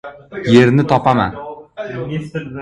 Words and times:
Yerni 0.53 0.83
topaman. 0.93 1.31